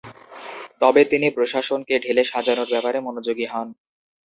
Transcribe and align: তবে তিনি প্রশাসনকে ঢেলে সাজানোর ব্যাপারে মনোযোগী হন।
তবে 0.81 1.01
তিনি 1.05 1.27
প্রশাসনকে 1.29 1.95
ঢেলে 2.03 2.23
সাজানোর 2.31 2.69
ব্যাপারে 2.73 2.99
মনোযোগী 3.01 3.45
হন। 3.45 3.67